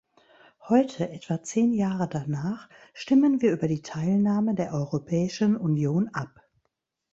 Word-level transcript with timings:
Heute, 0.67 1.09
etwa 1.11 1.43
zehn 1.43 1.73
Jahre 1.75 2.07
danach, 2.09 2.67
stimmen 2.91 3.39
wir 3.43 3.51
über 3.51 3.67
die 3.67 3.83
Teilnahme 3.83 4.55
der 4.55 4.73
Europäischen 4.73 5.55
Union 5.55 6.09
ab. 6.11 6.41